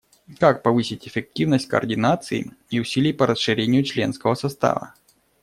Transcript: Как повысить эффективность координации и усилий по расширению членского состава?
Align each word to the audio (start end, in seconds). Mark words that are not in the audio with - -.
Как 0.39 0.63
повысить 0.63 1.07
эффективность 1.07 1.67
координации 1.67 2.53
и 2.71 2.79
усилий 2.79 3.13
по 3.13 3.27
расширению 3.27 3.83
членского 3.83 4.33
состава? 4.33 4.95